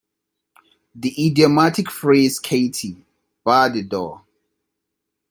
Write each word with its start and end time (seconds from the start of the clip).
The 0.95 1.27
idiomatic 1.27 1.91
phrase 1.91 2.39
Katy, 2.39 3.05
bar 3.43 3.69
the 3.69 3.83
door! 3.83 4.23